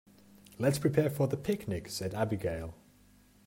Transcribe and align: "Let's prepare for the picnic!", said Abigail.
"Let's 0.57 0.79
prepare 0.79 1.11
for 1.11 1.27
the 1.27 1.37
picnic!", 1.37 1.87
said 1.89 2.15
Abigail. 2.15 2.73